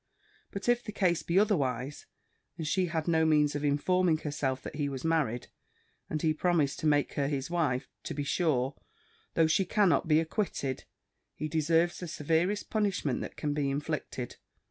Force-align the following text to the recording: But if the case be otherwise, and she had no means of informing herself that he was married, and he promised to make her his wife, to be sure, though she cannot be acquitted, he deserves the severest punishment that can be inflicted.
But 0.49 0.67
if 0.67 0.83
the 0.83 0.91
case 0.91 1.21
be 1.21 1.37
otherwise, 1.37 2.07
and 2.57 2.65
she 2.67 2.87
had 2.87 3.07
no 3.07 3.23
means 3.23 3.53
of 3.53 3.63
informing 3.63 4.17
herself 4.17 4.63
that 4.63 4.77
he 4.77 4.89
was 4.89 5.05
married, 5.05 5.45
and 6.09 6.19
he 6.23 6.33
promised 6.33 6.79
to 6.79 6.87
make 6.87 7.13
her 7.13 7.27
his 7.27 7.51
wife, 7.51 7.87
to 8.05 8.15
be 8.15 8.23
sure, 8.23 8.73
though 9.35 9.45
she 9.45 9.63
cannot 9.63 10.07
be 10.07 10.19
acquitted, 10.19 10.85
he 11.35 11.47
deserves 11.47 11.99
the 11.99 12.07
severest 12.07 12.71
punishment 12.71 13.21
that 13.21 13.37
can 13.37 13.53
be 13.53 13.69
inflicted. 13.69 14.37